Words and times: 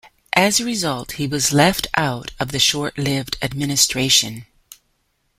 As 0.33 0.59
a 0.59 0.65
result, 0.65 1.11
he 1.11 1.27
was 1.27 1.53
left 1.53 1.85
out 1.95 2.31
of 2.39 2.51
the 2.51 2.57
short-lived 2.57 3.37
administration. 3.39 4.47